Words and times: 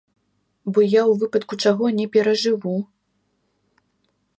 Бо 0.77 0.85
я, 0.93 1.01
у 1.11 1.13
выпадку 1.23 1.53
чаго, 1.67 1.85
не 2.01 2.05
перажыву. 2.17 2.77